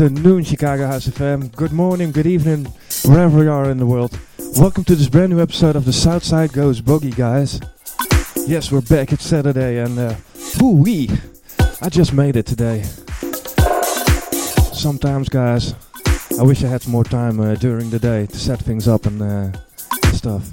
Afternoon, 0.00 0.44
Chicago 0.44 0.86
House 0.86 1.08
FM. 1.08 1.52
Good 1.56 1.72
morning, 1.72 2.12
good 2.12 2.28
evening, 2.28 2.66
wherever 3.04 3.42
you 3.42 3.50
are 3.50 3.68
in 3.68 3.78
the 3.78 3.84
world. 3.84 4.16
Welcome 4.56 4.84
to 4.84 4.94
this 4.94 5.08
brand 5.08 5.30
new 5.30 5.40
episode 5.40 5.74
of 5.74 5.84
the 5.84 5.92
Southside 5.92 6.52
Goes 6.52 6.80
Boogie, 6.80 7.16
guys. 7.16 7.60
Yes, 8.46 8.70
we're 8.70 8.80
back. 8.80 9.10
It's 9.12 9.24
Saturday, 9.24 9.78
and 9.78 9.98
uh, 9.98 10.14
wee, 10.62 11.10
I 11.82 11.88
just 11.88 12.12
made 12.12 12.36
it 12.36 12.46
today. 12.46 12.84
Sometimes, 14.72 15.28
guys, 15.28 15.74
I 16.38 16.44
wish 16.44 16.62
I 16.62 16.68
had 16.68 16.86
more 16.86 17.02
time 17.02 17.40
uh, 17.40 17.56
during 17.56 17.90
the 17.90 17.98
day 17.98 18.26
to 18.26 18.36
set 18.36 18.60
things 18.60 18.86
up 18.86 19.04
and 19.04 19.20
uh, 19.20 19.50
stuff. 20.12 20.48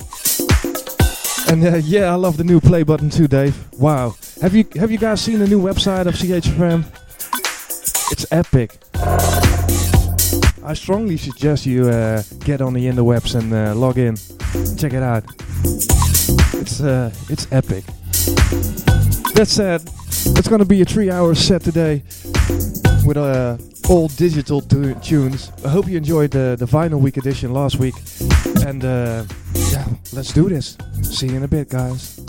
And 1.52 1.64
uh, 1.64 1.76
yeah, 1.84 2.12
I 2.12 2.16
love 2.16 2.38
the 2.38 2.44
new 2.44 2.60
play 2.60 2.82
button 2.82 3.12
too, 3.12 3.28
Dave. 3.28 3.56
Wow, 3.74 4.16
have 4.42 4.56
you 4.56 4.66
have 4.78 4.90
you 4.90 4.98
guys 4.98 5.22
seen 5.22 5.38
the 5.38 5.48
new 5.48 5.62
website 5.62 6.08
of 6.08 6.16
CHFM? 6.16 7.05
It's 8.12 8.26
epic. 8.32 8.78
I 10.64 10.74
strongly 10.74 11.18
suggest 11.18 11.66
you 11.66 11.90
uh, 11.90 12.24
get 12.44 12.62
on 12.62 12.74
the 12.74 12.86
interwebs 12.86 13.36
and 13.36 13.54
uh, 13.54 13.76
log 13.76 13.98
in. 13.98 14.16
Check 14.78 14.94
it 14.94 15.04
out. 15.04 15.24
It's 16.54 16.82
uh, 16.82 17.12
it's 17.30 17.48
epic. 17.52 17.84
That 19.36 19.48
said, 19.48 19.82
it's 20.38 20.48
gonna 20.48 20.66
be 20.66 20.82
a 20.82 20.86
three-hour 20.86 21.36
set 21.36 21.62
today 21.62 22.04
with 23.06 23.18
uh, 23.18 23.58
all 23.90 24.08
digital 24.08 24.62
tu- 24.62 24.96
tunes. 24.96 25.52
I 25.64 25.70
hope 25.70 25.88
you 25.88 25.98
enjoyed 25.98 26.32
the 26.32 26.56
the 26.58 26.66
vinyl 26.66 27.00
week 27.00 27.18
edition 27.18 27.54
last 27.54 27.78
week, 27.78 27.96
and 28.66 28.84
uh, 28.84 29.24
yeah, 29.72 29.86
let's 30.14 30.32
do 30.34 30.50
this. 30.50 30.78
See 31.02 31.28
you 31.28 31.38
in 31.38 31.44
a 31.44 31.48
bit, 31.48 31.70
guys. 31.70 32.20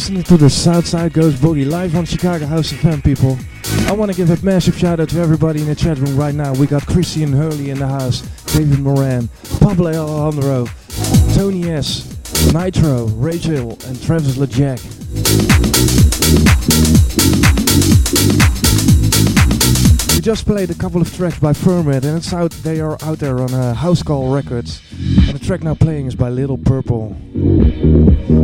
Listening 0.00 0.22
to 0.22 0.38
the 0.38 0.48
Southside 0.48 1.12
Goes 1.12 1.34
Boogie 1.34 1.70
live 1.70 1.94
on 1.94 2.06
Chicago 2.06 2.46
House 2.46 2.72
FM, 2.72 3.04
people. 3.04 3.36
I 3.86 3.92
want 3.92 4.10
to 4.10 4.16
give 4.16 4.30
a 4.30 4.42
massive 4.42 4.74
shout 4.74 4.98
out 4.98 5.10
to 5.10 5.20
everybody 5.20 5.60
in 5.60 5.66
the 5.66 5.74
chat 5.74 5.98
room 5.98 6.16
right 6.16 6.34
now. 6.34 6.54
We 6.54 6.66
got 6.66 6.86
Christian 6.86 7.34
Hurley 7.34 7.68
in 7.68 7.78
the 7.78 7.86
house, 7.86 8.22
David 8.54 8.78
Moran, 8.78 9.28
Pablo 9.60 9.92
Alejandro, 9.92 10.64
Tony 11.34 11.70
S, 11.70 12.16
Nitro, 12.54 13.08
Rachel, 13.08 13.72
and 13.86 14.02
Travis 14.02 14.38
LeJack. 14.38 14.80
We 20.14 20.22
just 20.22 20.46
played 20.46 20.70
a 20.70 20.74
couple 20.74 21.02
of 21.02 21.14
tracks 21.14 21.38
by 21.38 21.52
Furmit, 21.52 22.04
and 22.04 22.16
it's 22.16 22.32
out. 22.32 22.52
They 22.52 22.80
are 22.80 22.96
out 23.02 23.18
there 23.18 23.38
on 23.38 23.52
uh, 23.52 23.74
House 23.74 24.02
Call 24.02 24.34
Records, 24.34 24.80
and 25.30 25.38
the 25.38 25.46
track 25.46 25.62
now 25.62 25.76
playing 25.76 26.06
is 26.06 26.16
by 26.16 26.28
Little 26.28 26.58
Purple. 26.58 27.16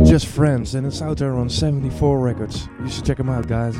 Just 0.05 0.25
Friends, 0.25 0.73
and 0.73 0.87
it's 0.87 1.01
out 1.01 1.17
there 1.17 1.33
on 1.33 1.49
74 1.49 2.17
Records. 2.17 2.69
You 2.81 2.87
should 2.87 3.03
check 3.03 3.17
them 3.17 3.27
out, 3.29 3.45
guys. 3.45 3.75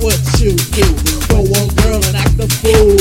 what 0.00 0.18
you 0.40 0.56
do. 0.72 0.86
Go 1.28 1.40
on, 1.60 1.68
girl, 1.82 2.00
and 2.04 2.16
act 2.16 2.38
a 2.40 2.48
fool. 2.48 2.99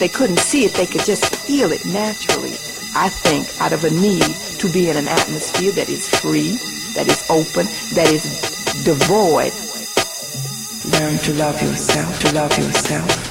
they 0.00 0.08
couldn't 0.08 0.38
see 0.38 0.64
it, 0.64 0.72
they 0.72 0.86
could 0.86 1.04
just 1.04 1.36
feel 1.36 1.70
it 1.72 1.84
naturally. 1.84 2.54
I 2.96 3.10
think 3.10 3.46
out 3.60 3.72
of 3.72 3.84
a 3.84 3.90
need 3.90 4.34
to 4.58 4.72
be 4.72 4.88
in 4.88 4.96
an 4.96 5.06
atmosphere 5.06 5.72
that 5.72 5.90
is 5.90 6.08
free, 6.08 6.56
that 6.94 7.06
is 7.06 7.22
open, 7.30 7.66
that 7.94 8.10
is 8.10 8.24
devoid. 8.82 9.52
Learn 10.90 11.18
to 11.18 11.34
love 11.34 11.62
yourself, 11.62 12.18
to 12.20 12.34
love 12.34 12.56
yourself. 12.58 13.29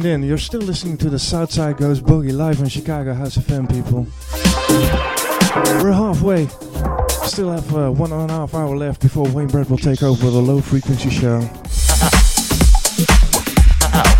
tuned 0.00 0.22
in. 0.22 0.28
You're 0.28 0.38
still 0.38 0.60
listening 0.60 0.96
to 0.98 1.10
the 1.10 1.18
Southside 1.18 1.76
Goes 1.76 2.00
Boogie 2.00 2.32
live 2.32 2.60
on 2.60 2.68
Chicago 2.68 3.14
House 3.14 3.36
of 3.36 3.44
Fame, 3.44 3.66
people. 3.66 4.06
We're 5.82 5.92
halfway. 5.92 6.46
Still 7.26 7.50
have 7.50 7.74
uh, 7.74 7.90
one 7.90 8.12
and 8.12 8.30
a 8.30 8.34
half 8.34 8.54
hour 8.54 8.76
left 8.76 9.02
before 9.02 9.28
Wayne 9.28 9.48
Brett 9.48 9.68
will 9.68 9.78
take 9.78 10.02
over 10.02 10.30
the 10.30 10.40
low 10.40 10.60
frequency 10.60 11.10
show. 11.10 11.40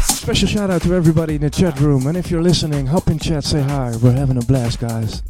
Special 0.03 0.49
shout 0.49 0.71
out 0.71 0.83
to 0.83 0.95
everybody 0.95 1.37
in 1.37 1.41
the 1.41 1.51
chat 1.51 1.79
room, 1.81 2.07
and 2.07 2.17
if 2.17 2.31
you're 2.31 2.43
listening, 2.43 2.87
hop 2.87 3.09
in 3.09 3.19
chat, 3.19 3.45
say 3.45 3.63
hi. 3.63 3.95
We're 4.03 4.13
having 4.13 4.37
a 4.37 4.45
blast, 4.45 4.81
guys. 4.81 5.23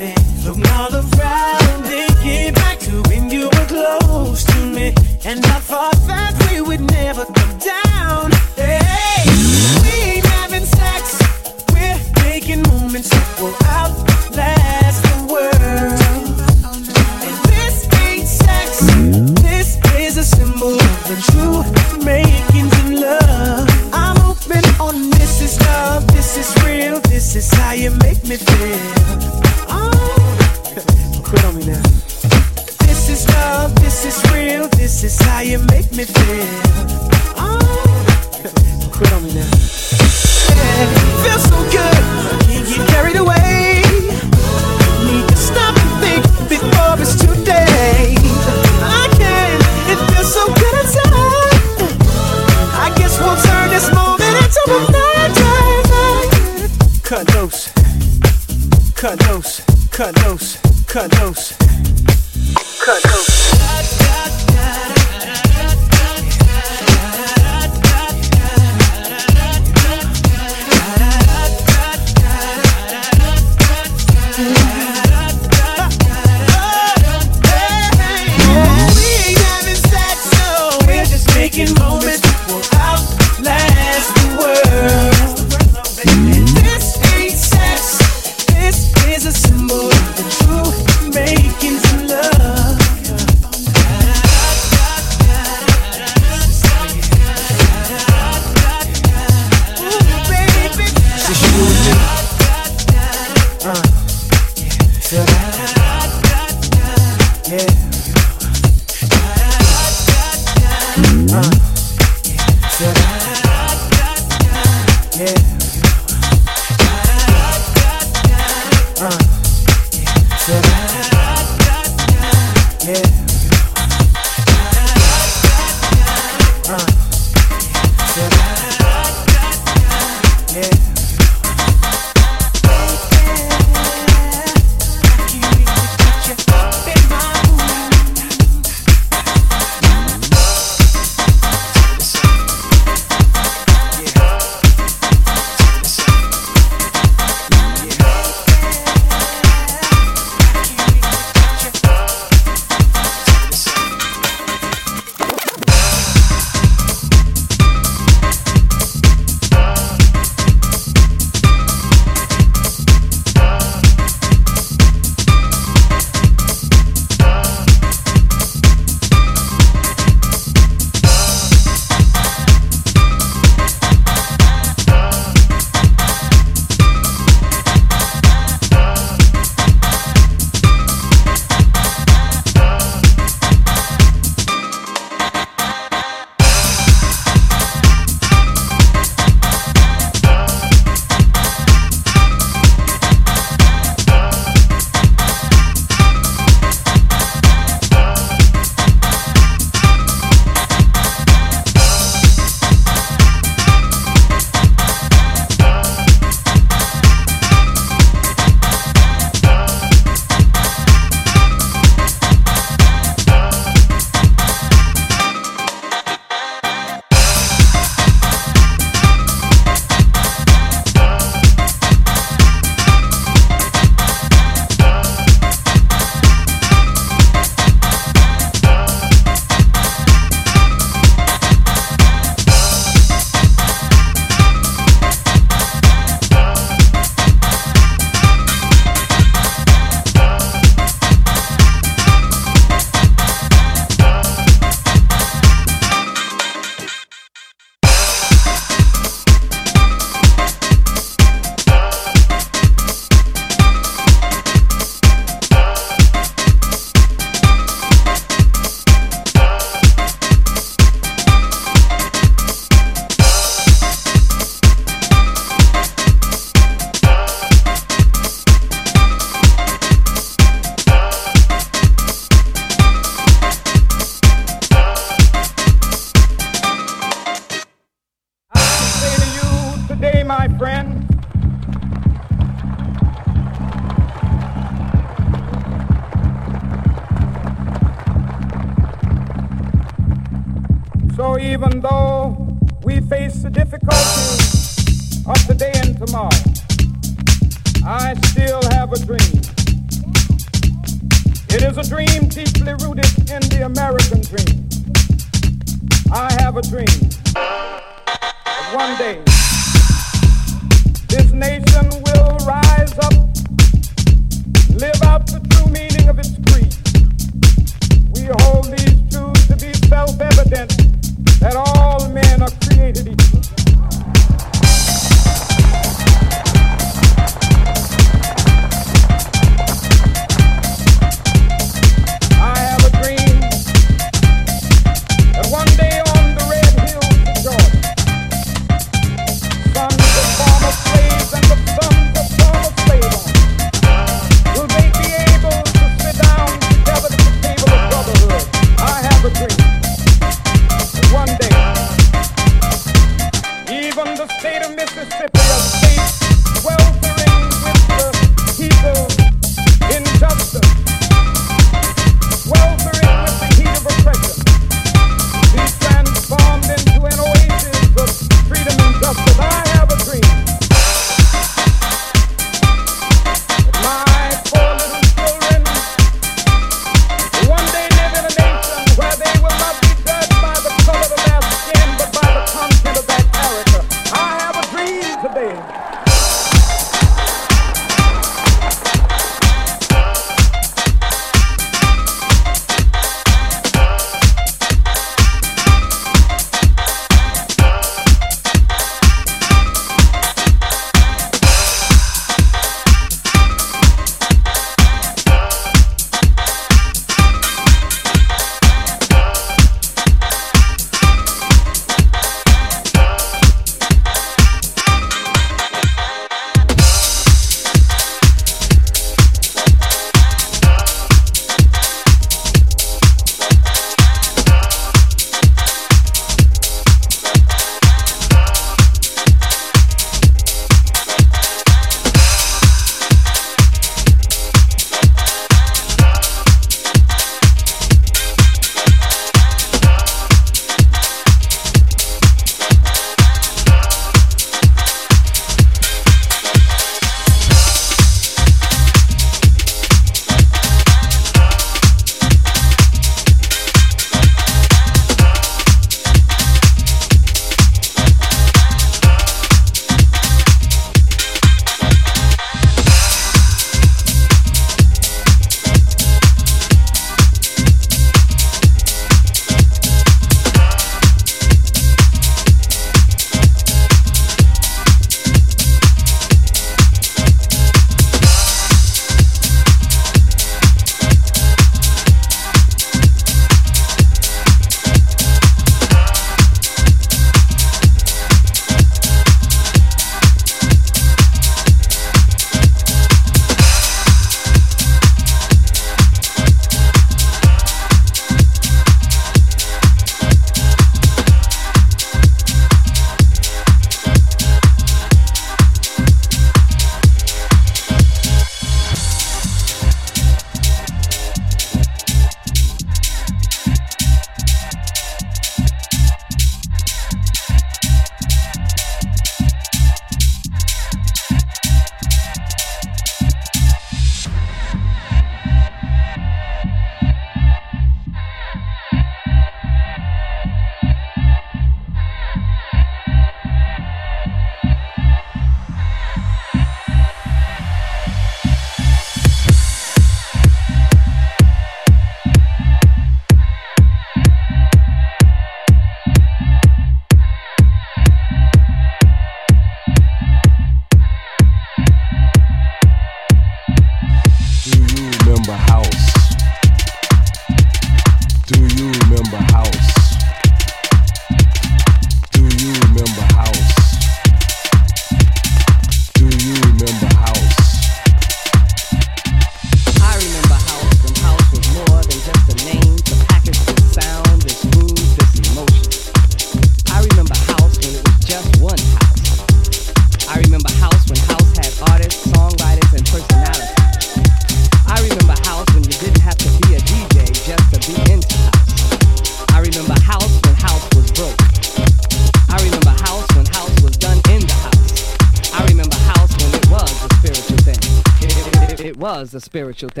spiritual 599.51 599.89
thing. 599.89 600.00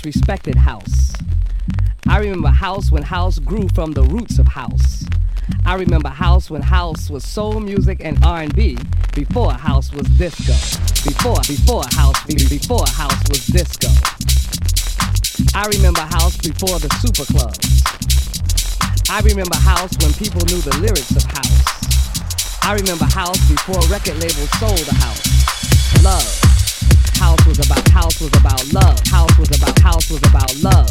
most 0.00 0.16
respected 0.16 0.56
house. 0.56 1.12
I 2.08 2.18
remember 2.18 2.48
house 2.48 2.90
when 2.90 3.02
house 3.02 3.38
grew 3.38 3.68
from 3.74 3.92
the 3.92 4.02
roots 4.02 4.38
of 4.38 4.46
house. 4.46 5.04
I 5.66 5.74
remember 5.74 6.08
house 6.08 6.48
when 6.48 6.62
house 6.62 7.10
was 7.10 7.24
soul 7.24 7.60
music 7.60 8.00
and 8.02 8.22
R&B 8.24 8.78
before 9.14 9.52
house 9.52 9.92
was 9.92 10.06
disco. 10.16 10.54
Before 11.04 11.40
before 11.46 11.84
house 11.92 12.24
before 12.24 12.86
house 12.88 13.22
was 13.28 13.46
disco. 13.46 13.88
I 15.54 15.66
remember 15.68 16.00
house 16.00 16.36
before 16.36 16.78
the 16.78 16.90
super 17.02 17.26
clubs. 17.32 17.60
I 19.10 19.20
remember 19.20 19.56
house 19.56 19.92
when 20.00 20.12
people 20.14 20.40
knew 20.46 20.60
the 20.62 20.76
lyrics 20.80 21.14
of 21.16 21.24
house. 21.24 22.62
I 22.62 22.74
remember 22.74 23.04
house 23.04 23.40
before 23.48 23.80
record 23.90 24.16
labels 24.22 24.50
sold 24.60 24.86
a 24.88 24.94
house. 24.94 26.02
Love. 26.02 26.50
House 27.20 27.44
was 27.46 27.58
about 27.58 27.86
house 27.90 28.18
was 28.20 28.32
about 28.40 28.64
love 28.72 28.98
love. 30.58 30.89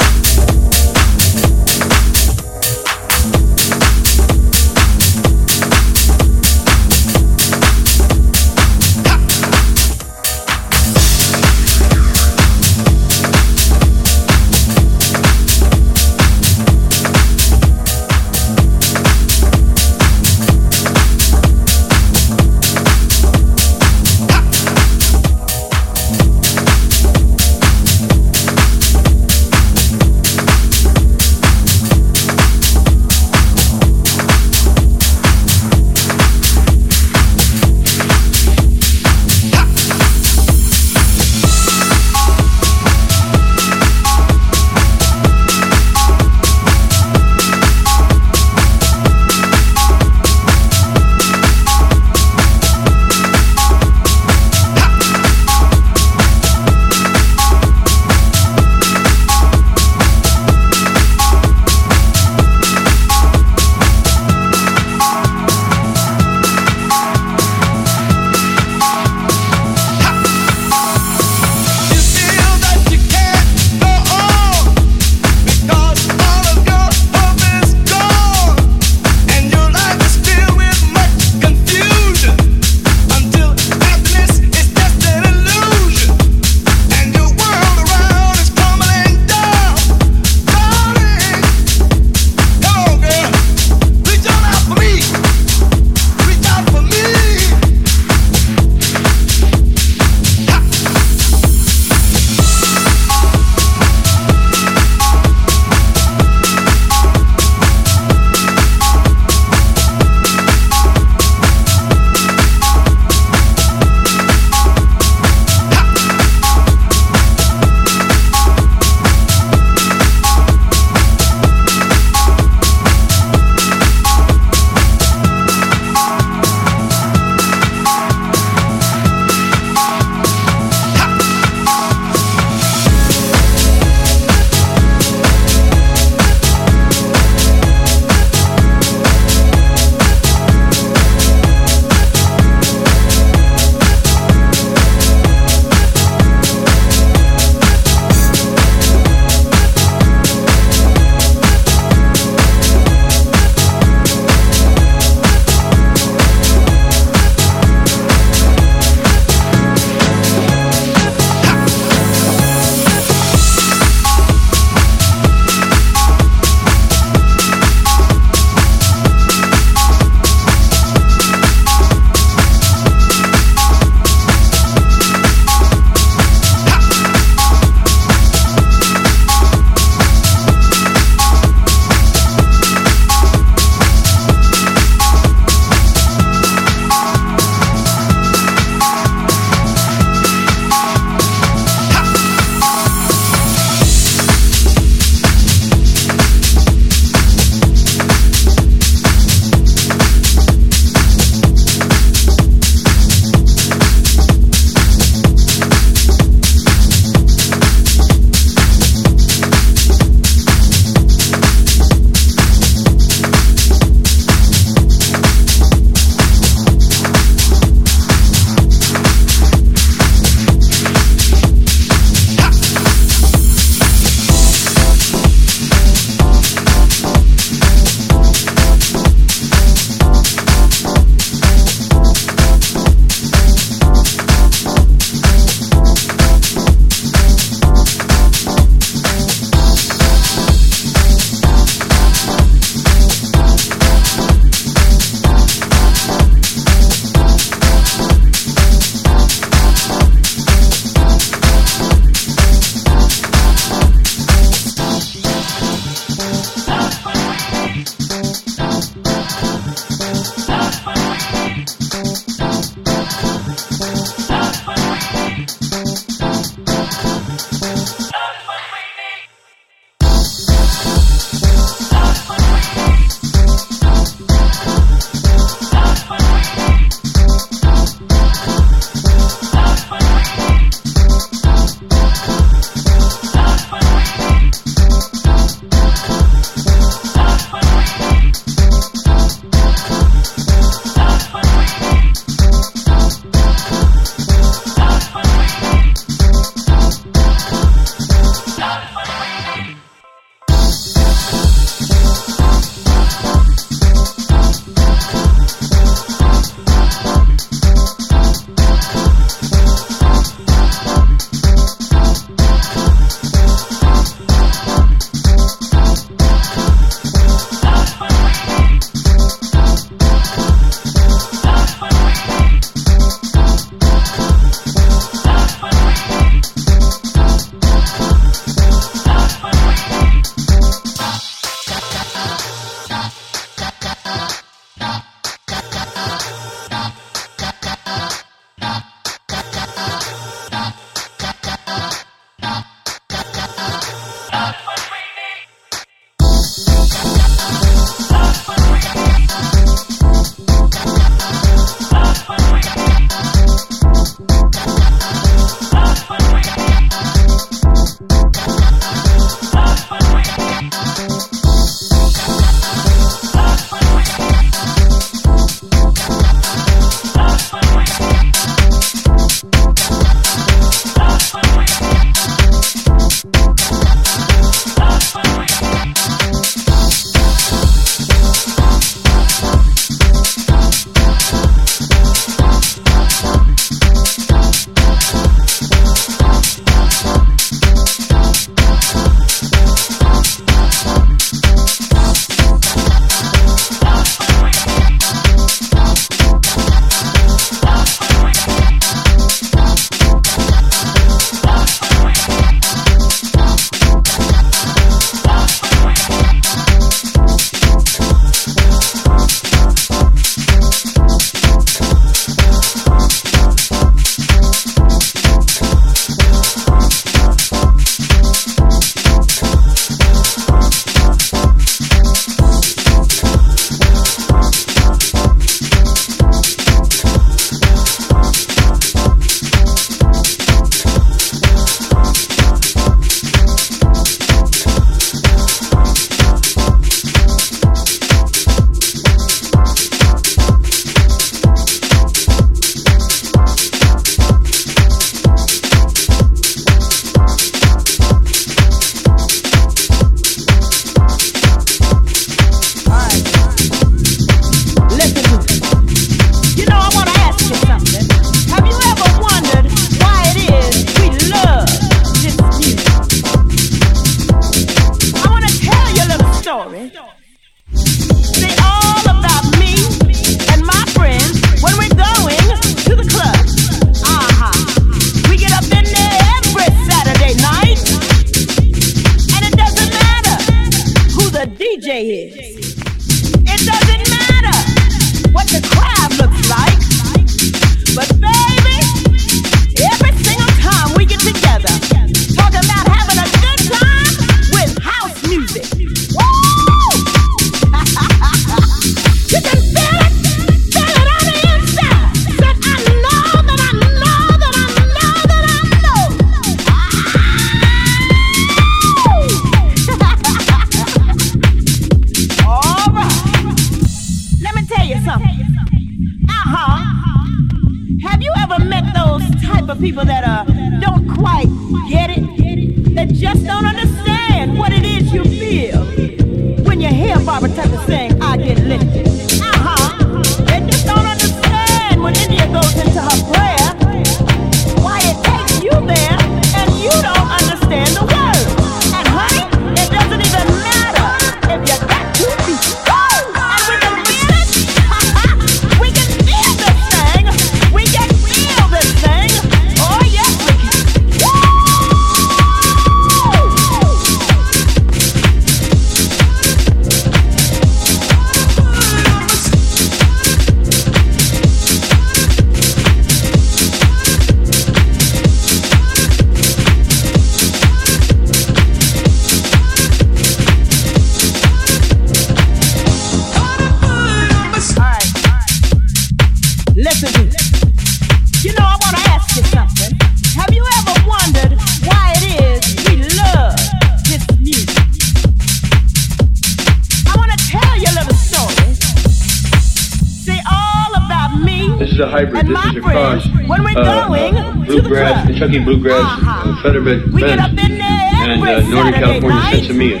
bluegrass, 595.84 596.20
uh, 596.22 596.62
featherman 596.62 597.20
band, 597.20 597.58
and 597.60 598.42
uh, 598.42 598.60
Northern 598.68 598.94
California 598.94 599.40
Sinsemilla. 599.52 600.00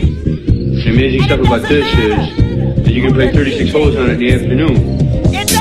The 0.84 0.90
amazing 0.90 1.22
stuff 1.22 1.40
about 1.40 1.62
this 1.62 1.86
is 1.98 2.84
that 2.84 2.92
you 2.92 3.02
can 3.02 3.12
play 3.12 3.30
36 3.32 3.70
holes 3.70 3.96
on 3.96 4.10
it 4.10 4.12
in 4.14 4.18
the 4.18 4.32
afternoon. 4.32 4.98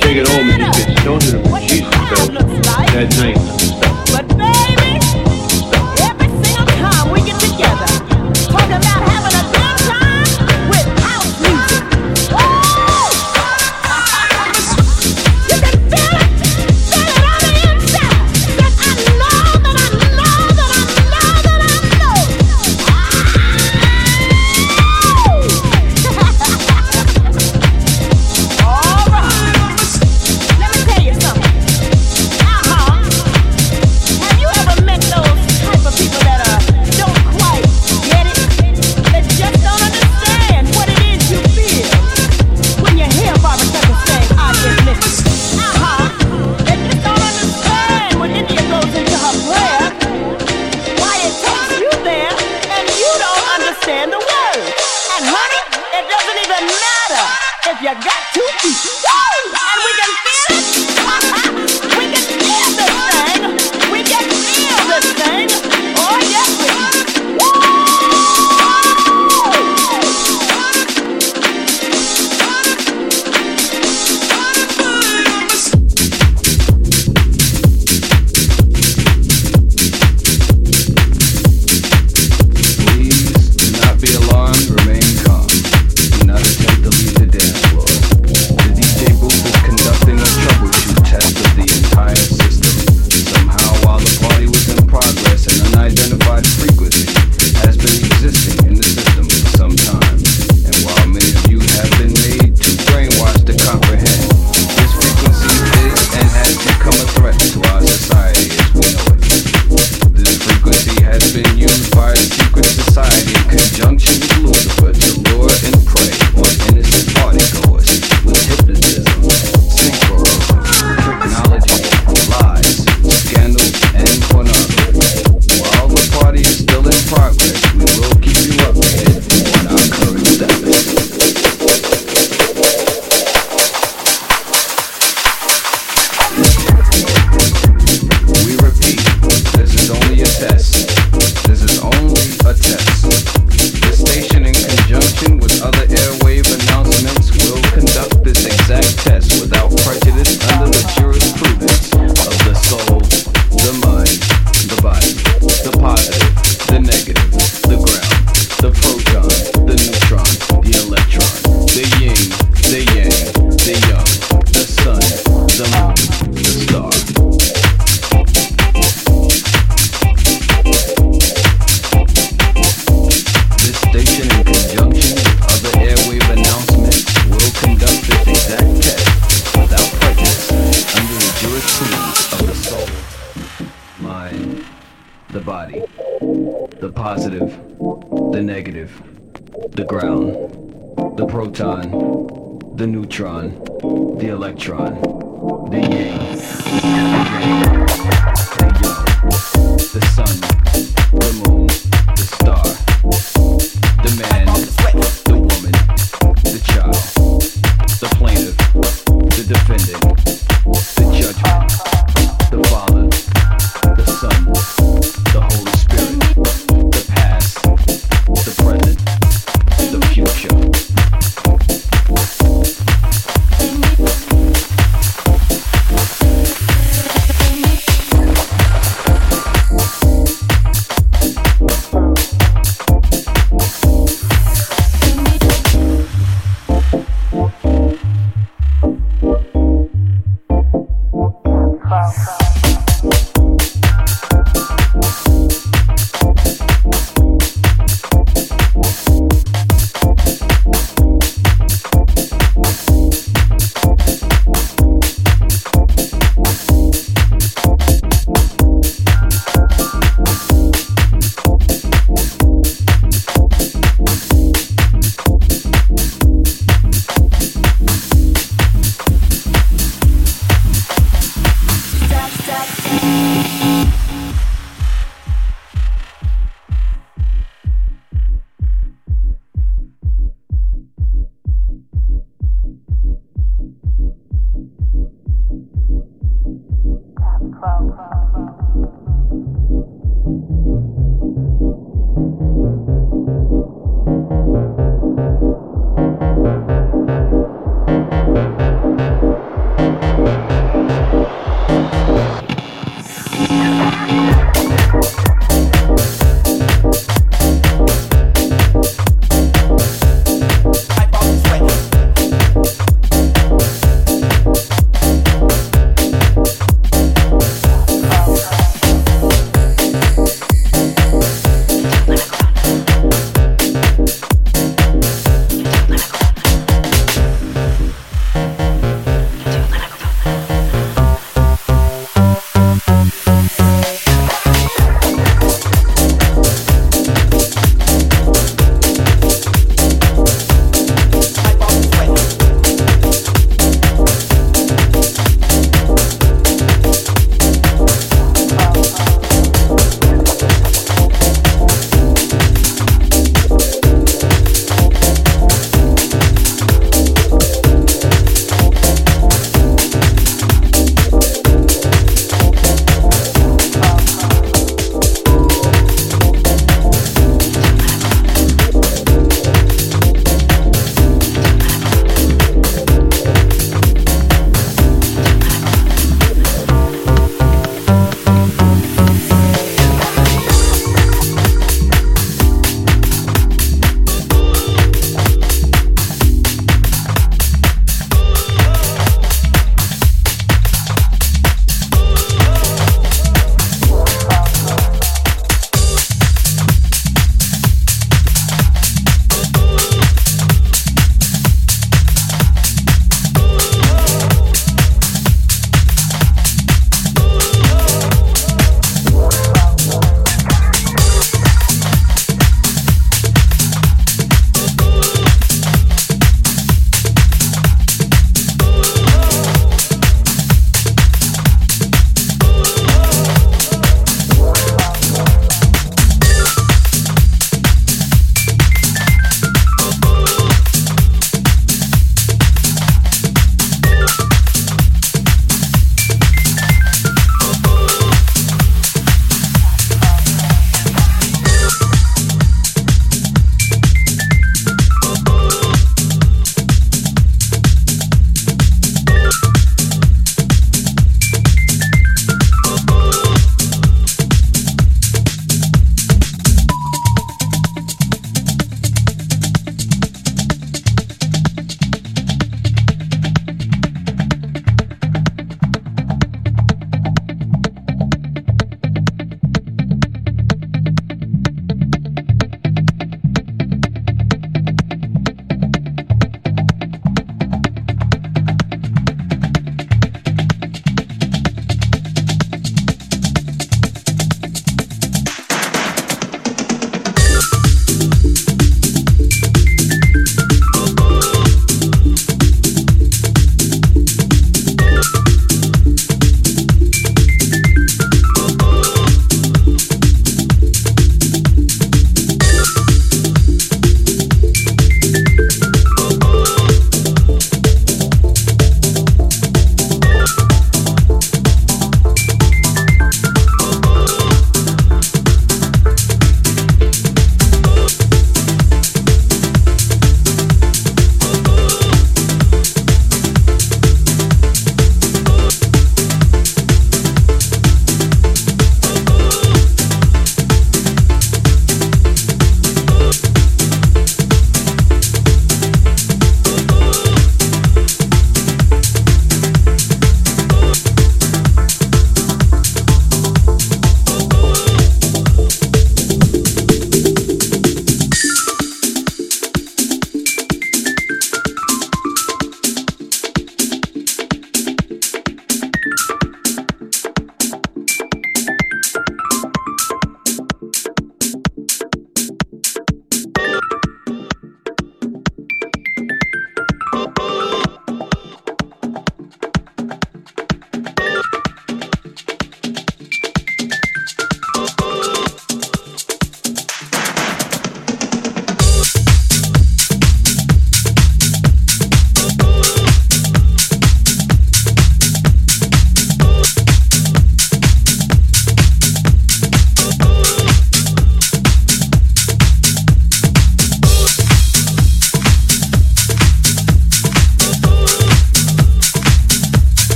Take 0.00 0.18
it 0.18 0.28
home 0.28 0.50
and 0.50 0.74
just 0.74 0.86
get 0.86 0.98
stoned 0.98 1.24
in 1.24 1.68
Jesus, 1.68 1.90
That 2.92 3.16
night. 3.18 3.73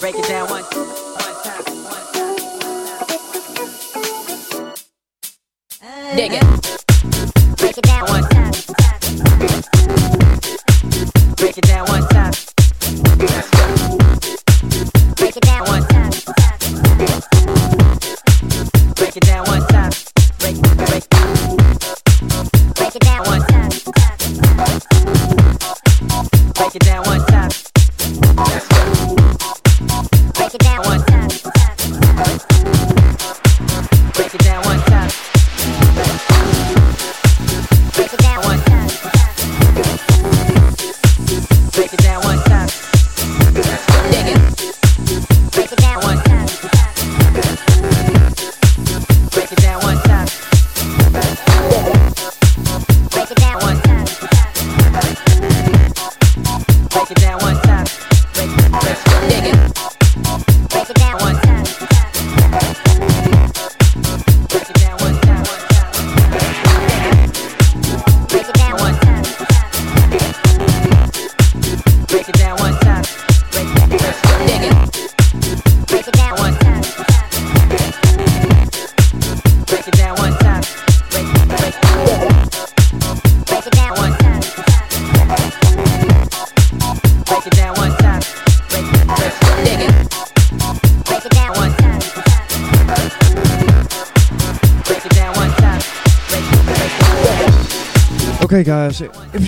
Break 0.00 0.14
it 0.16 0.26
down 0.28 0.48
one 0.48 0.62
one 0.62 1.34
time. 1.44 1.62
Dig 6.16 6.32
it. 6.32 6.79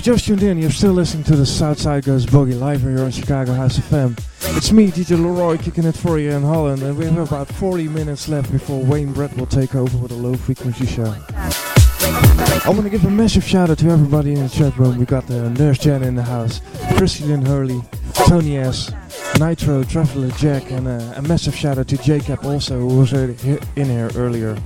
Just 0.03 0.25
tuned 0.25 0.43
in, 0.43 0.57
you're 0.57 0.69
still 0.69 0.91
listening 0.91 1.23
to 1.23 1.33
the 1.33 1.45
Southside 1.45 2.03
Goes 2.03 2.25
Boogie 2.25 2.59
live 2.59 2.81
here 2.81 2.99
on 2.99 3.09
Chicago 3.09 3.53
House 3.53 3.77
FM. 3.77 4.19
It's 4.57 4.69
me, 4.69 4.91
DJ 4.91 5.11
Leroy, 5.17 5.57
kicking 5.57 5.85
it 5.85 5.95
for 5.95 6.19
you 6.19 6.31
in 6.31 6.41
Holland, 6.41 6.83
and 6.83 6.97
we 6.97 7.05
have 7.05 7.17
about 7.17 7.47
40 7.47 7.87
minutes 7.87 8.27
left 8.27 8.51
before 8.51 8.83
Wayne 8.83 9.13
Brett 9.13 9.33
will 9.37 9.45
take 9.45 9.75
over 9.75 9.97
with 9.97 10.11
a 10.11 10.15
low 10.15 10.33
frequency 10.33 10.85
show. 10.85 11.05
I 11.05 12.63
want 12.65 12.83
to 12.83 12.89
give 12.89 13.05
a 13.05 13.09
massive 13.09 13.45
shout 13.45 13.69
out 13.69 13.77
to 13.77 13.89
everybody 13.91 14.33
in 14.33 14.43
the 14.43 14.49
chat 14.49 14.77
room. 14.77 14.97
We 14.97 15.05
got 15.05 15.25
the 15.27 15.49
Nurse 15.51 15.77
Jen 15.77 16.03
in 16.03 16.15
the 16.15 16.23
house, 16.23 16.59
Christian 16.97 17.45
Hurley, 17.45 17.81
Tony 18.27 18.57
S, 18.57 18.91
Nitro, 19.39 19.85
Traveler 19.85 20.31
Jack, 20.31 20.69
and 20.69 20.85
uh, 20.85 21.13
a 21.15 21.21
massive 21.21 21.55
shout 21.55 21.77
out 21.77 21.87
to 21.87 21.97
Jacob 21.97 22.43
also, 22.43 22.77
who 22.77 22.99
was 22.99 23.13
in 23.13 23.37
here 23.75 24.11
earlier. 24.17 24.57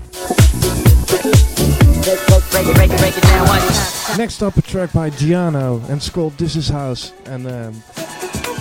Next 4.17 4.41
up, 4.41 4.57
a 4.57 4.61
track 4.63 4.91
by 4.93 5.11
Giano, 5.11 5.75
and 5.83 5.97
it's 5.97 6.09
called 6.09 6.35
This 6.37 6.55
Is 6.55 6.69
House. 6.69 7.13
And 7.25 7.45
um, 7.47 7.83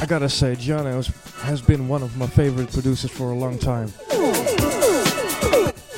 I 0.01 0.05
gotta 0.07 0.29
say, 0.29 0.55
Giano 0.55 0.97
has- 0.97 1.11
has 1.41 1.63
been 1.63 1.89
one 1.89 2.03
of 2.03 2.15
my 2.19 2.27
favorite 2.27 2.71
producers 2.71 3.11
for 3.11 3.31
a 3.31 3.35
long 3.35 3.59
time. 3.59 3.91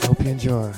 Hope 0.04 0.20
you 0.22 0.30
enjoy. 0.30 0.72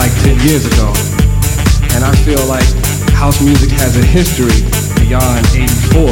Like 0.00 0.16
10 0.24 0.40
years 0.48 0.64
ago. 0.64 0.88
And 1.92 2.00
I 2.00 2.16
feel 2.24 2.40
like 2.48 2.64
house 3.12 3.36
music 3.44 3.68
has 3.76 4.00
a 4.00 4.04
history 4.08 4.64
beyond 4.96 5.44
84, 5.52 6.08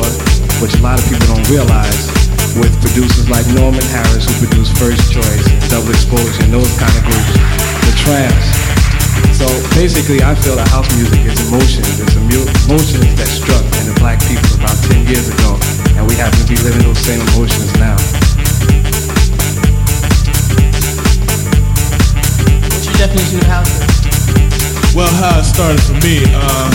which 0.61 0.77
a 0.77 0.83
lot 0.85 1.01
of 1.01 1.09
people 1.09 1.25
don't 1.33 1.49
realize, 1.49 2.13
with 2.61 2.69
producers 2.85 3.33
like 3.33 3.49
Norman 3.57 3.81
Harris, 3.89 4.29
who 4.29 4.45
produced 4.45 4.77
First 4.77 5.09
Choice, 5.09 5.41
Double 5.73 5.89
Exposure, 5.89 6.37
and 6.45 6.53
those 6.53 6.69
kind 6.77 6.93
of 7.01 7.03
groups, 7.09 7.33
the 7.89 7.95
Trammps. 8.05 8.49
So 9.33 9.49
basically, 9.73 10.21
I 10.21 10.37
feel 10.37 10.61
that 10.61 10.69
house 10.69 10.93
music 10.93 11.25
is 11.25 11.41
emotions. 11.49 11.89
It's 11.97 12.13
emotions 12.13 13.09
that 13.17 13.31
struck 13.33 13.65
in 13.81 13.89
the 13.89 13.97
black 14.05 14.21
people 14.29 14.53
about 14.61 14.77
10 14.93 15.09
years 15.09 15.33
ago, 15.33 15.57
and 15.97 16.05
we 16.05 16.13
happen 16.13 16.37
to 16.37 16.45
be 16.45 16.61
living 16.61 16.85
those 16.85 17.01
same 17.01 17.25
emotions 17.33 17.73
now. 17.81 17.97
definition 22.99 23.39
of 23.39 23.47
house 23.47 23.71
Well, 24.91 25.07
how 25.23 25.39
it 25.39 25.47
started 25.47 25.79
for 25.87 25.95
me, 26.03 26.19
um, 26.35 26.67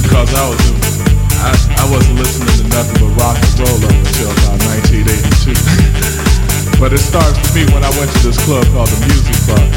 because 0.00 0.32
I 0.32 0.48
was 0.48 0.56
I, 1.36 1.52
I 1.52 1.84
wasn't 1.92 2.16
listening 2.16 2.48
to 2.64 2.64
nothing 2.72 3.04
but 3.04 3.12
rock 3.20 3.36
and 3.36 3.52
roll 3.60 3.76
up 3.76 3.92
until 3.92 4.32
about 4.32 4.56
1982. 4.88 5.52
but 6.80 6.96
it 6.96 7.04
started 7.04 7.36
for 7.36 7.52
me 7.52 7.68
when 7.76 7.84
I 7.84 7.92
went 8.00 8.08
to 8.08 8.20
this 8.24 8.40
club 8.48 8.64
called 8.72 8.88
the 8.88 8.96
Music 9.04 9.36
Box, 9.44 9.68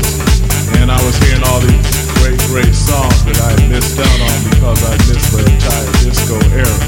and 0.80 0.88
I 0.88 0.96
was 1.04 1.12
hearing 1.28 1.44
all 1.52 1.60
these 1.68 1.84
great, 2.24 2.40
great 2.48 2.72
songs 2.72 3.20
that 3.28 3.44
I 3.44 3.60
had 3.60 3.64
missed 3.68 4.00
out 4.00 4.20
on 4.24 4.38
because 4.56 4.80
I 4.88 4.96
missed 5.04 5.36
the 5.36 5.44
entire 5.44 5.90
disco 6.00 6.40
era. 6.56 6.80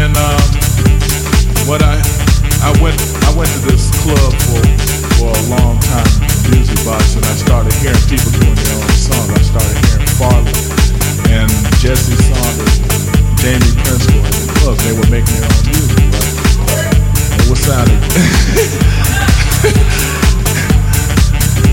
And 0.00 0.16
um, 0.16 0.40
what 1.68 1.84
I 1.84 2.00
I 2.64 2.72
went 2.80 2.96
I 3.28 3.36
went 3.36 3.52
to 3.52 3.60
this 3.68 3.92
club 4.00 4.32
for 4.48 4.64
for 5.20 5.28
a 5.28 5.42
long 5.52 5.76
time 5.84 6.29
music 6.50 6.82
box 6.84 7.14
and 7.14 7.24
I 7.24 7.32
started 7.38 7.72
hearing 7.78 8.02
people 8.10 8.30
doing 8.34 8.54
their 8.54 8.74
own 8.74 8.90
songs. 8.98 9.30
I 9.30 9.42
started 9.42 9.76
hearing 9.86 10.06
Farley 10.18 10.50
and 11.30 11.50
Jesse 11.78 12.14
Saunders, 12.18 12.82
Jamie 13.38 13.70
Principle 13.86 14.26
and 14.26 14.50
club. 14.58 14.74
They 14.82 14.90
were 14.94 15.06
making 15.10 15.34
their 15.38 15.46
own 15.46 15.62
music, 15.70 15.94
right? 16.74 16.90
And 16.90 17.38
it 17.38 17.46
was 17.50 17.60
sounding. 17.62 17.96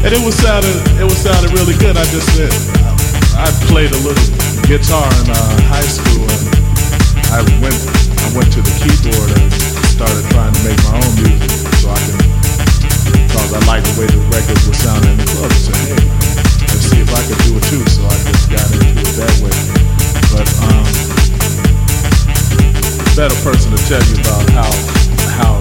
and 0.06 0.14
it 0.14 0.22
was 0.22 0.38
sounding, 0.38 0.78
it 1.02 1.08
was 1.10 1.18
sounding 1.18 1.50
really 1.58 1.74
good. 1.82 1.98
I 1.98 2.06
just 2.14 2.30
said, 2.38 2.54
I 3.34 3.50
played 3.70 3.90
a 3.92 3.98
little 4.06 4.30
guitar 4.70 5.10
in 5.26 5.34
uh, 5.34 5.58
high 5.70 5.90
school 5.90 6.30
and 6.30 6.54
I 7.34 7.42
went, 7.62 7.76
I 7.76 8.30
went 8.38 8.54
to 8.54 8.62
the 8.62 8.74
keyboard 8.78 9.34
and 9.34 9.50
started 9.90 10.22
trying 10.30 10.54
to 10.54 10.62
make 10.62 10.78
my 10.86 11.02
own 11.02 11.14
music 11.26 11.50
so 11.82 11.90
I 11.90 11.98
could 12.06 12.27
because 13.38 13.54
I 13.54 13.62
liked 13.70 13.86
the 13.86 13.94
way 14.02 14.08
the 14.10 14.18
records 14.34 14.66
were 14.66 14.74
sounding 14.74 15.14
in 15.14 15.18
the 15.22 15.30
club. 15.30 15.54
Said, 15.54 15.78
hey, 15.94 16.02
let's 16.74 16.90
see 16.90 17.02
if 17.06 17.12
I 17.14 17.22
could 17.22 17.38
do 17.46 17.54
it 17.54 17.64
too. 17.70 17.86
So 17.86 18.02
I 18.10 18.18
just 18.26 18.50
got 18.50 18.66
into 18.74 18.98
it 18.98 19.14
that 19.22 19.36
way. 19.46 19.54
But 20.34 20.48
um, 20.66 20.82
better 23.14 23.38
person 23.46 23.70
to 23.78 23.80
tell 23.86 24.02
you 24.10 24.18
about 24.26 24.42
how 24.58 24.74
how 25.38 25.54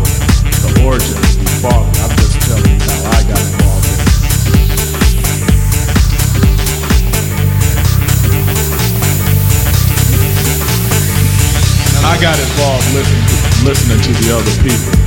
the 0.64 0.88
origin 0.88 1.20
evolved. 1.60 1.92
I'm 2.00 2.16
just 2.16 2.40
telling 2.48 2.64
you 2.64 2.80
how 2.80 3.12
I 3.12 3.20
got 3.28 3.44
involved 3.44 3.84
I 12.06 12.16
got 12.22 12.38
involved 12.38 12.86
listening 12.94 13.26
to, 13.28 13.36
listening 13.66 14.00
to 14.00 14.12
the 14.22 14.32
other 14.32 14.54
people. 14.62 15.05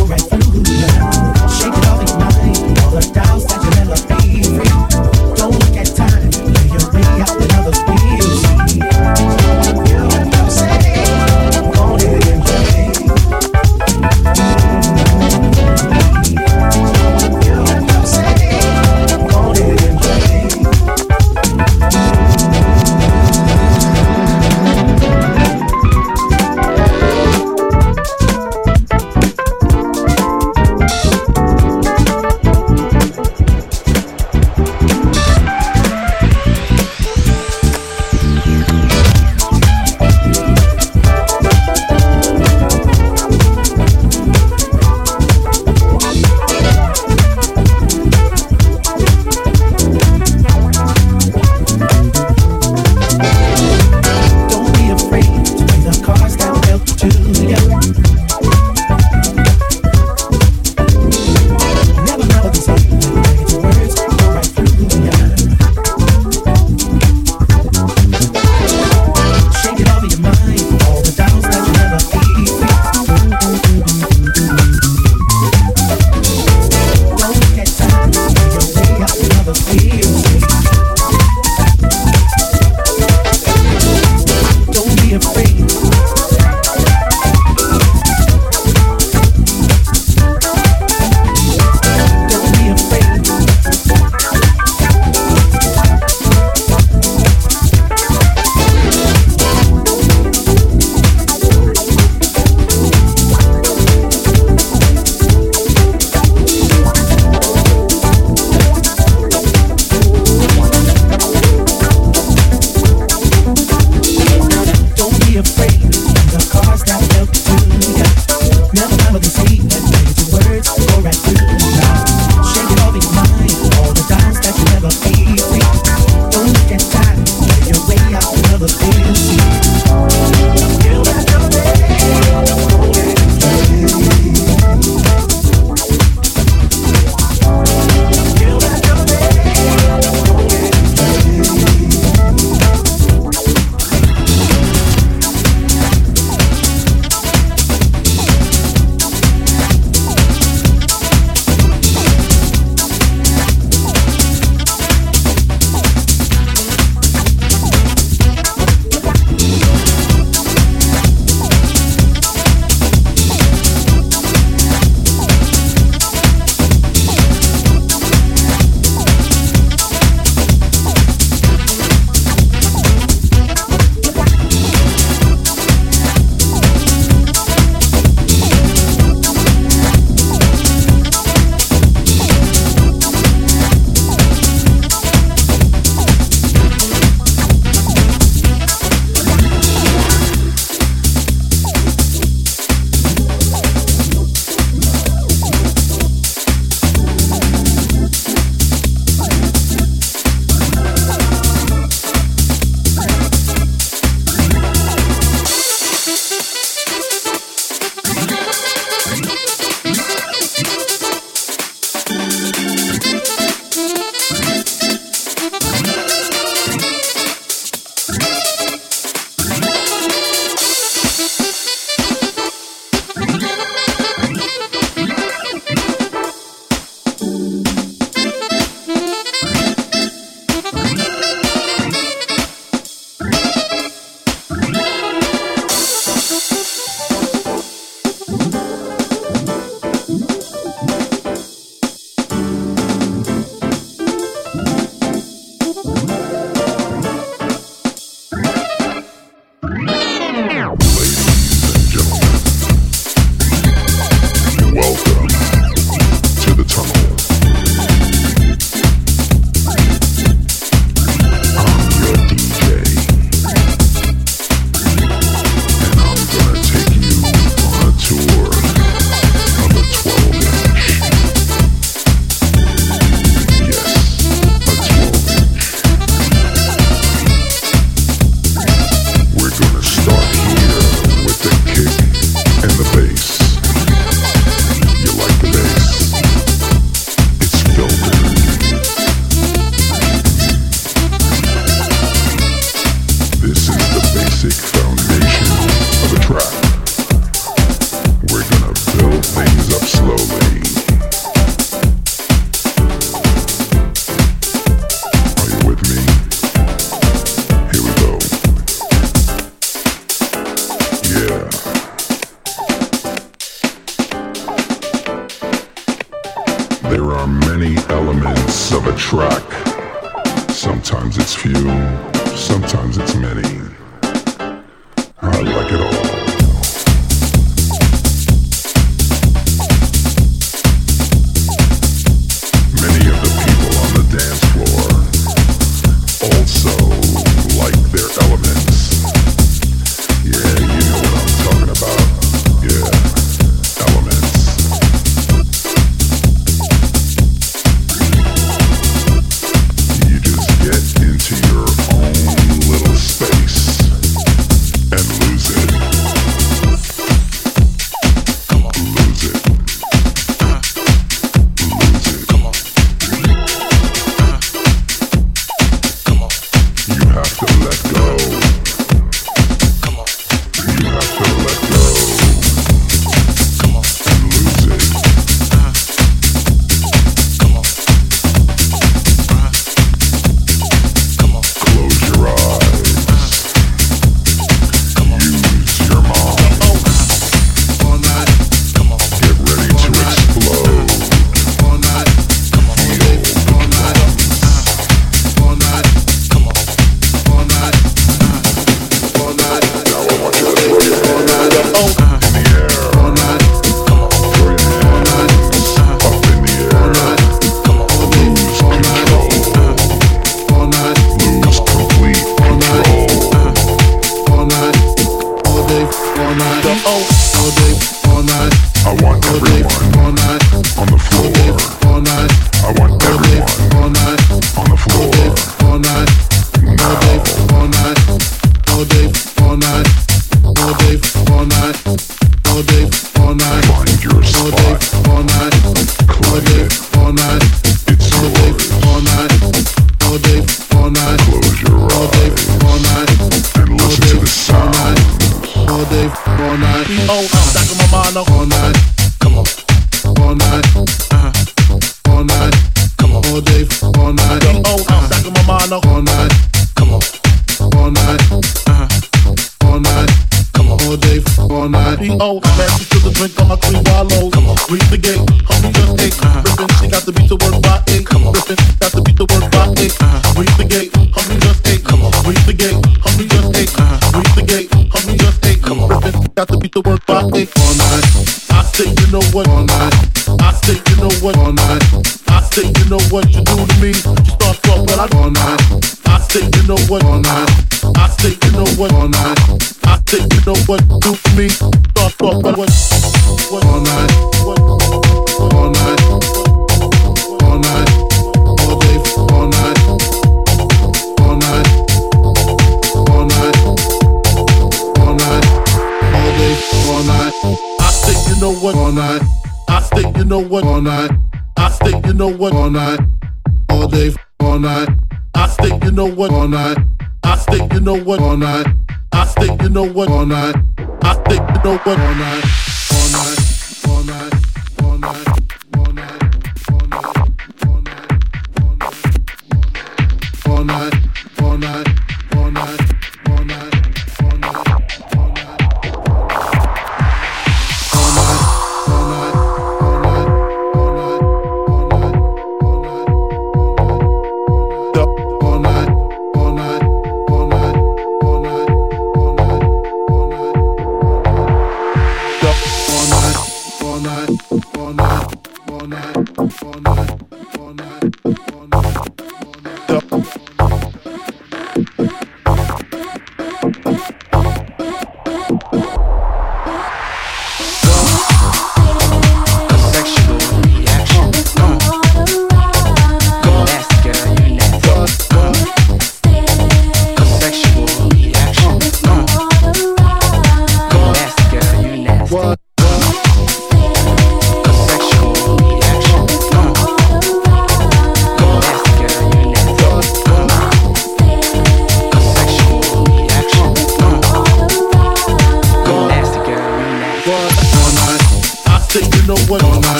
Words 0.00 0.41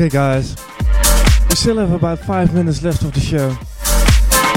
Okay, 0.00 0.08
guys, 0.08 0.56
we 1.50 1.56
still 1.56 1.76
have 1.76 1.92
about 1.92 2.20
five 2.20 2.54
minutes 2.54 2.82
left 2.82 3.02
of 3.02 3.12
the 3.12 3.20
show. 3.20 3.54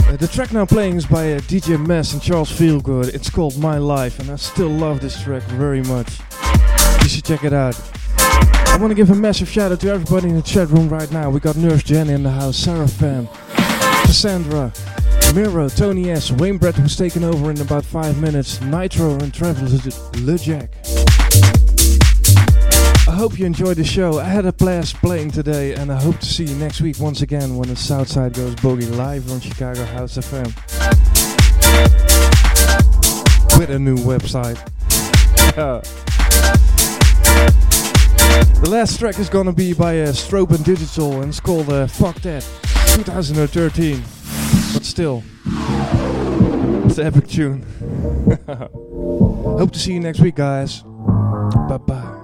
Uh, 0.07 0.15
the 0.15 0.25
track 0.25 0.53
now 0.53 0.65
playing 0.65 0.95
is 0.95 1.05
by 1.05 1.33
uh, 1.33 1.39
DJ 1.41 1.85
Mess 1.85 2.13
and 2.13 2.21
Charles 2.21 2.49
Feelgood. 2.49 3.13
It's 3.13 3.29
called 3.29 3.57
My 3.59 3.77
Life, 3.77 4.19
and 4.19 4.31
I 4.31 4.37
still 4.37 4.69
love 4.69 5.01
this 5.01 5.21
track 5.21 5.43
very 5.43 5.81
much. 5.81 6.21
You 7.01 7.09
should 7.09 7.25
check 7.25 7.43
it 7.43 7.51
out. 7.51 7.77
I 8.17 8.77
want 8.79 8.91
to 8.91 8.95
give 8.95 9.09
a 9.09 9.15
massive 9.15 9.49
shout 9.49 9.73
out 9.73 9.81
to 9.81 9.89
everybody 9.89 10.29
in 10.29 10.37
the 10.37 10.41
chat 10.41 10.69
room 10.69 10.87
right 10.87 11.11
now. 11.11 11.29
We 11.29 11.41
got 11.41 11.57
Nurse 11.57 11.83
Jenny 11.83 12.13
in 12.13 12.23
the 12.23 12.31
house, 12.31 12.55
Sarah 12.55 12.85
Pham, 12.85 13.27
Cassandra, 14.05 14.71
Miro, 15.35 15.67
Tony 15.67 16.09
S, 16.09 16.31
Wayne 16.31 16.57
Brett, 16.57 16.75
who's 16.75 16.95
taking 16.95 17.25
over 17.25 17.51
in 17.51 17.59
about 17.59 17.83
five 17.83 18.17
minutes, 18.21 18.61
Nitro, 18.61 19.15
and 19.15 19.33
LeJack. 19.33 20.69
I 20.85 21.02
hope 23.23 23.39
you 23.39 23.45
enjoyed 23.45 23.77
the 23.77 23.83
show. 23.85 24.19
I 24.19 24.25
had 24.25 24.45
a 24.45 24.51
blast 24.51 24.97
playing 24.97 25.31
today, 25.31 25.75
and 25.75 25.89
I 25.89 25.97
hope 25.97 26.19
to 26.19 26.25
see 26.25 26.43
you 26.43 26.55
next 26.55 26.81
week 26.81 26.99
once 26.99 27.21
again 27.21 27.55
when 27.55 27.69
the 27.69 27.75
Southside 27.77 28.33
Goes 28.33 28.53
Boogie 28.55 28.93
live 28.97 29.31
on 29.31 29.39
Chicago 29.39 29.85
House 29.85 30.17
FM 30.17 30.47
with 33.57 33.69
a 33.69 33.79
new 33.79 33.95
website. 33.95 34.59
the 38.61 38.69
last 38.69 38.99
track 38.99 39.17
is 39.17 39.29
gonna 39.29 39.53
be 39.53 39.71
by 39.71 40.01
uh, 40.01 40.07
Strobe 40.07 40.53
and 40.53 40.65
Digital, 40.65 41.21
and 41.21 41.29
it's 41.29 41.39
called 41.39 41.69
uh, 41.69 41.87
"Fuck 41.87 42.17
That" 42.23 42.41
2013. 42.93 44.03
But 44.73 44.83
still, 44.83 45.23
it's 46.85 46.97
an 46.97 47.07
epic 47.07 47.29
tune. 47.29 47.63
hope 48.49 49.71
to 49.71 49.79
see 49.79 49.93
you 49.93 50.01
next 50.01 50.19
week, 50.19 50.35
guys. 50.35 50.81
Bye 50.81 51.77
bye. 51.77 52.22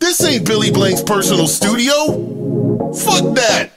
This 0.00 0.24
ain't 0.24 0.46
Billy 0.46 0.70
Blanks' 0.70 1.02
personal 1.02 1.46
studio. 1.46 1.92
Fuck 2.94 3.34
that. 3.36 3.70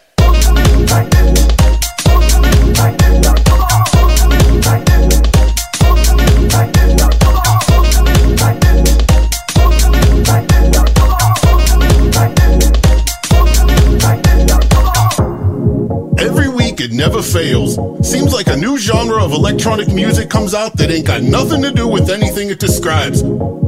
it 16.80 16.93
never 16.93 17.22
fails. 17.22 17.75
Seems 18.07 18.32
like 18.32 18.48
a 18.48 18.56
new 18.56 18.77
genre 18.77 19.22
of 19.22 19.32
electronic 19.32 19.90
music 19.90 20.30
comes 20.30 20.53
out 20.53 20.77
that 20.77 20.91
ain't 20.91 21.07
got 21.07 21.24
nothing 21.24 21.61
to 21.64 21.72
do 21.72 21.88
with 21.88 22.09
anything 22.09 22.49
it 22.49 22.59
describes. 22.59 23.24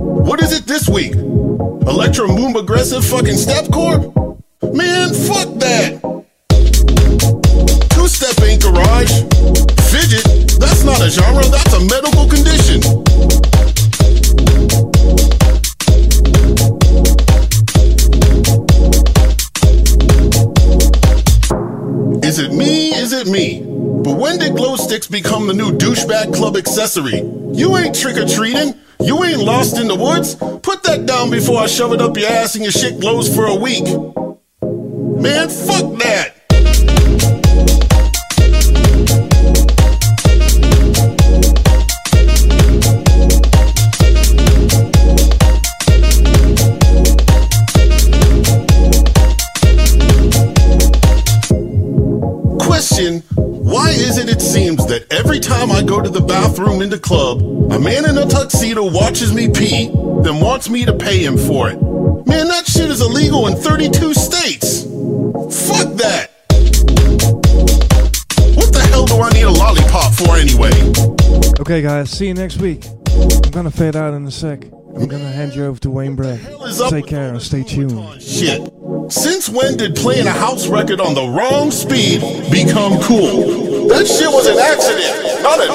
What 0.10 0.42
is 0.42 0.52
it 0.58 0.66
this 0.66 0.90
week? 0.90 1.14
Electro 1.14 2.28
Moom 2.28 2.60
Aggressive 2.60 3.06
fucking 3.06 3.36
Stepcore? 3.36 4.40
Man, 4.74 5.14
fuck 5.14 5.54
that! 5.60 6.02
Two 7.92 8.08
step 8.08 8.44
ain't 8.44 8.64
garage. 8.64 9.12
Fidget, 9.92 10.60
that's 10.60 10.84
not 10.84 11.00
a 11.02 11.10
genre, 11.10 11.46
that's 11.46 11.74
a 11.74 11.80
medical 11.82 12.28
condition. 12.28 12.82
Is 22.24 22.40
it 22.40 22.52
me? 22.52 22.96
Is 22.96 23.14
it 23.14 23.28
me? 23.28 23.62
But 23.62 24.18
when 24.18 24.40
did 24.40 24.56
glow 24.56 24.76
sticks 24.76 25.08
become 25.08 25.46
the 25.46 25.54
new 25.54 25.72
douchebag 25.72 26.34
club 26.34 26.58
accessory? 26.58 27.20
You 27.54 27.78
ain't 27.78 27.96
trick 27.96 28.18
or 28.18 28.26
treating. 28.26 28.79
Before 31.40 31.62
I 31.62 31.68
shove 31.68 31.94
it 31.94 32.02
up 32.02 32.18
your 32.18 32.30
ass 32.30 32.56
and 32.56 32.66
your 32.66 32.72
shit 32.74 33.00
glows 33.00 33.34
for 33.34 33.46
a 33.46 33.56
week. 33.56 33.86
Wants 60.60 60.70
me 60.70 60.84
to 60.84 60.94
pay 60.94 61.24
him 61.24 61.38
for 61.38 61.70
it? 61.70 61.82
Man, 62.28 62.50
that 62.50 62.68
shit 62.68 62.92
is 62.92 63.00
illegal 63.00 63.48
in 63.48 63.56
32 63.56 64.14
states. 64.14 64.84
Fuck 64.84 65.96
that. 65.96 66.32
What 68.58 68.74
the 68.74 68.86
hell 68.92 69.06
do 69.06 69.22
I 69.22 69.30
need 69.30 69.44
a 69.44 69.52
lollipop 69.52 70.14
for 70.16 70.36
anyway? 70.36 70.74
Okay, 71.62 71.82
guys, 71.82 72.12
see 72.12 72.28
you 72.28 72.34
next 72.34 72.58
week. 72.58 72.86
I'm 73.08 73.52
gonna 73.52 73.72
fade 73.72 73.96
out 73.96 74.14
in 74.14 74.26
a 74.26 74.32
sec. 74.32 74.66
I'm 74.98 75.08
gonna 75.08 75.32
hand 75.32 75.56
you 75.56 75.64
over 75.64 75.80
to 75.80 75.90
Wayne 75.90 76.18
Bragg. 76.18 76.42
Take 76.90 77.08
care 77.08 77.30
and 77.30 77.42
stay 77.42 77.64
tuned. 77.64 78.22
Shit. 78.22 78.60
Since 79.08 79.48
when 79.48 79.78
did 79.78 79.96
playing 79.96 80.28
a 80.28 80.32
house 80.32 80.68
record 80.68 81.00
on 81.00 81.14
the 81.14 81.26
wrong 81.26 81.72
speed 81.72 82.20
become 82.52 83.00
cool? 83.04 83.88
That 83.88 84.06
shit 84.06 84.28
was 84.28 84.46
an 84.46 84.60
accident, 84.60 85.42
not 85.42 85.64
a 85.64 85.68